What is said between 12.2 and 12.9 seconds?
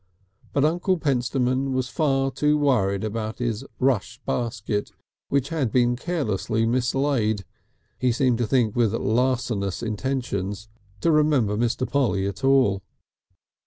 at all.